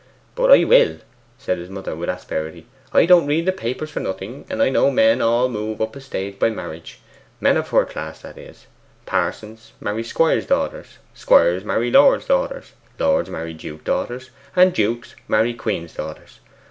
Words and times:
'But 0.33 0.51
I 0.51 0.63
will!' 0.63 0.97
said 1.37 1.59
his 1.59 1.69
mother 1.69 1.95
with 1.95 2.09
asperity. 2.09 2.65
'I 2.91 3.05
don't 3.05 3.27
read 3.27 3.45
the 3.45 3.51
papers 3.51 3.91
for 3.91 3.99
nothing, 3.99 4.45
and 4.49 4.59
I 4.59 4.69
know 4.69 4.89
men 4.89 5.21
all 5.21 5.47
move 5.47 5.79
up 5.79 5.95
a 5.95 6.01
stage 6.01 6.39
by 6.39 6.49
marriage. 6.49 7.01
Men 7.39 7.55
of 7.55 7.67
her 7.69 7.85
class, 7.85 8.19
that 8.21 8.35
is, 8.35 8.65
parsons, 9.05 9.73
marry 9.79 10.03
squires' 10.03 10.47
daughters; 10.47 10.97
squires 11.13 11.63
marry 11.63 11.91
lords' 11.91 12.25
daughters; 12.25 12.71
lords 12.97 13.29
marry 13.29 13.53
dukes' 13.53 13.83
daughters; 13.83 14.31
dukes 14.73 15.13
marry 15.27 15.53
queens' 15.53 15.93
daughters. 15.93 16.39